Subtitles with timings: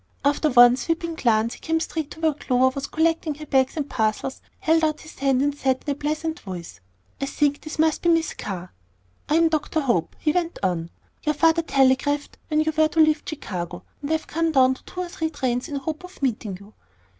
[0.25, 3.87] After one sweeping glance, he came straight to where Clover was collecting her bags and
[3.87, 6.79] parcels, held out his hand, and said in a pleasant voice,
[7.21, 8.73] "I think this must be Miss Carr."
[9.29, 9.79] "I am Dr.
[9.81, 10.89] Hope," he went on;
[11.21, 14.83] "your father telegraphed when you were to leave Chicago, and I have come down to
[14.85, 16.73] two or three trains in the hope of meeting you."